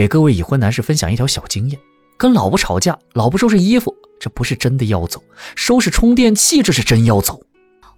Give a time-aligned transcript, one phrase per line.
[0.00, 1.78] 给各位已婚男士分享一条小经验：
[2.16, 5.20] 跟老婆吵架，老婆收拾衣服，这不是真的要走；
[5.54, 7.42] 收拾充电器，这是真要走。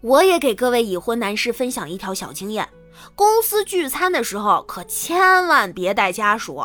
[0.00, 2.68] 我也给各位已婚男士分享一条小经验：
[3.14, 6.60] 公司聚餐的时候，可千万别带家属。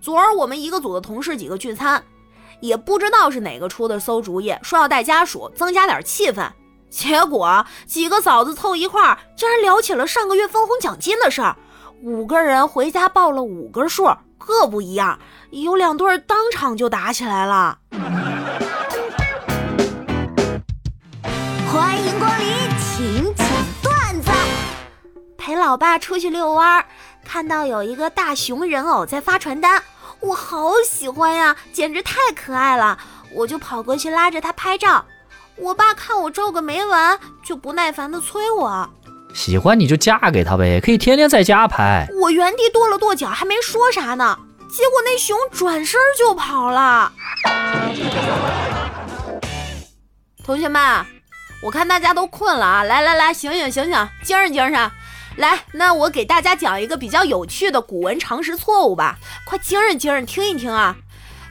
[0.00, 2.02] 昨儿我们一个组的同事几个聚餐，
[2.58, 6.50] 也不知道是哪个出的馊主意，说要带家属，增加点气氛。
[6.90, 11.56] 结果几个嫂子凑一块儿，竟然聊起了上个月分红奖金的事儿。
[12.02, 14.10] 五个人回家报了五个数，
[14.46, 15.18] 各不一样，
[15.50, 17.78] 有两对当场就打起来了。
[21.72, 22.46] 欢迎光临
[22.78, 23.46] 请讲
[23.82, 24.30] 段子。
[25.38, 26.84] 陪老爸出去遛弯，
[27.24, 29.82] 看到有一个大熊人偶在发传单，
[30.20, 32.98] 我好喜欢呀，简直太可爱了，
[33.34, 35.04] 我就跑过去拉着他拍照。
[35.56, 38.88] 我爸看我皱个没完，就不耐烦地催我。
[39.34, 42.06] 喜欢你就嫁给他呗，可以天天在家拍。
[42.20, 44.38] 我原地跺了跺脚，还没说啥呢，
[44.70, 47.12] 结果那熊转身就跑了。
[50.44, 51.06] 同学们，
[51.62, 54.90] 我看大家都困了啊，来来来，醒醒醒醒，精神精神。
[55.36, 60.96] 来，那我给大家讲一个比较有趣的古文常识错误吧，快精神精神听一听啊。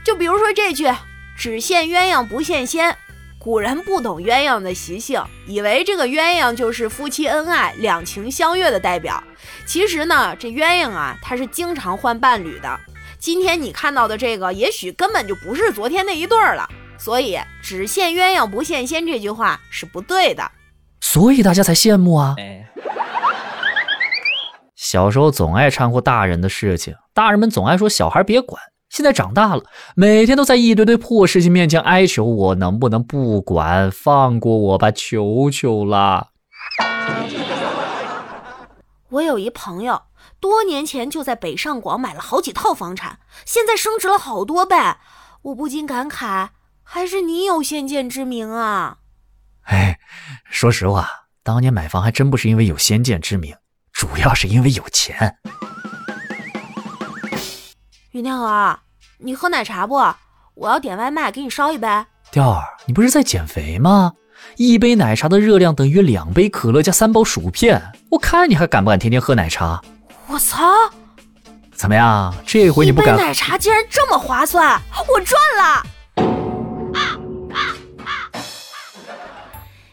[0.04, 0.92] 就比如说这句
[1.36, 2.96] “只羡鸳鸯不羡仙”。
[3.42, 9.20] 古人不懂鸳鸯的习性，以为这个鸳鸯就是夫妻恩爱、两情相悦的代表。
[9.66, 12.78] 其实呢，这鸳鸯啊，它是经常换伴侣的。
[13.18, 16.68] 今天你看到的这个，也许根本就不是昨天那一对儿了。
[16.96, 20.48] 所以“只羡鸳鸯不羡仙”这句话是不对的。
[21.00, 22.36] 所以大家才羡慕啊！
[24.76, 28.62] 小时候总爱掺和大人的事情，大人们总爱说小孩别管。
[28.92, 29.64] 现在长大了，
[29.96, 36.28] 每天都在一堆堆破事情面前哀求我能不能不管，放过我吧，求求啦！
[39.08, 40.02] 我有一朋友，
[40.38, 44.76] 多年前就在北上广买了好几套房产，现在升值了好多倍，
[45.40, 46.50] 我不禁感慨，
[46.82, 48.98] 还是你有先见之明啊！
[49.62, 49.98] 哎，
[50.50, 51.08] 说实话，
[51.42, 53.56] 当年买房还真不是因为有先见之明，
[53.90, 55.38] 主要是因为有钱。
[58.12, 58.78] 云天河，
[59.24, 59.94] 你喝奶茶不？
[60.54, 61.86] 我要点外卖，给你烧一杯。
[62.32, 64.12] 调儿，你不是在减肥吗？
[64.56, 69.80] 一杯奶茶的热量等于两杯可乐加三包薯片，我看你还敢不敢天天喝奶茶？
[70.26, 70.66] 我操！
[71.72, 72.34] 怎么样？
[72.44, 73.16] 这回你不敢？
[73.16, 75.86] 奶茶竟然这么划算，我赚了！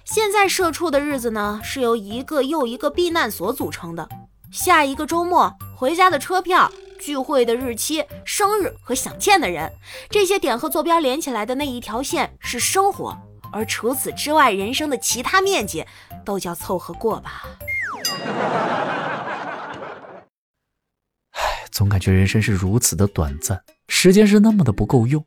[0.03, 4.09] 现在社畜的日子呢，是由一个又一个避难所组成的。
[4.51, 6.71] 下一个周末回家的车票。
[6.99, 9.71] 聚会的日期、生日和想见的人，
[10.09, 13.17] 这些点和坐标连起来的那一条线是生活，
[13.51, 15.85] 而除此之外，人生的其他面积
[16.23, 17.45] 都叫凑合过吧。
[21.31, 25.25] 唉，总感觉人生是如此的短暂，时间是那么的不够用。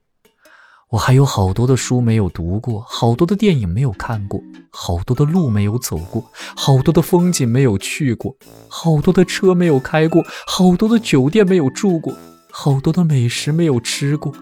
[0.92, 4.38] 我还有好多的书没有读过，好多的电影没有看过，
[4.68, 8.36] 好多的路没有走过，好多的风景没有去过，
[8.68, 12.14] 好多的车没有开过，好多的酒店没有住过，
[12.50, 14.34] 好多的美食没有吃过。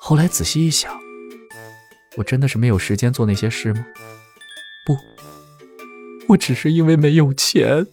[0.00, 0.90] 后来仔细一想，
[2.16, 3.84] 我真的是没有时间做那些事吗？
[4.86, 4.96] 不，
[6.28, 7.86] 我只是因为没有钱。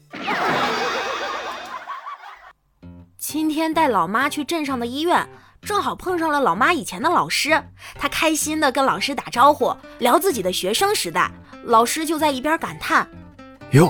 [3.17, 5.28] 今天带老妈去镇上的医院。
[5.71, 7.51] 正好碰上了老妈以前的老师，
[7.95, 11.31] 她开心的跟老师打招呼，聊自己的学生时代。
[11.63, 13.07] 老师就在一边感叹
[13.71, 13.89] ：“哟，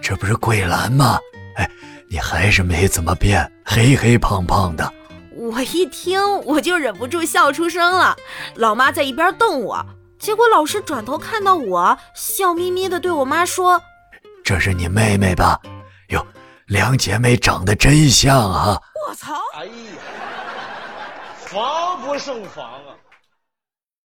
[0.00, 1.18] 这不是桂兰吗？
[1.56, 1.70] 哎，
[2.08, 4.90] 你还是没怎么变，黑黑胖胖的。”
[5.36, 8.16] 我一听我就忍不住笑出声了。
[8.54, 9.84] 老妈在一边瞪我，
[10.18, 13.82] 结果老师转头看到我，笑眯眯的对我妈说
[14.42, 15.60] ：“这是你妹妹吧？
[16.08, 16.26] 哟，
[16.68, 19.34] 两姐妹长得真像啊！”我操！
[21.52, 22.96] 防不胜防啊！